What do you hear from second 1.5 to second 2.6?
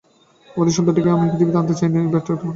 আনতে চাইনি, ব্যাপারটা কেবল তা না।